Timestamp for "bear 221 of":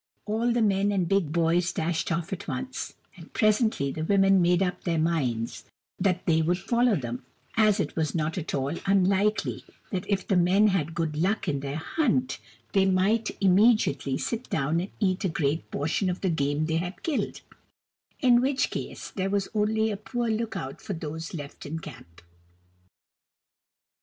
16.29-16.65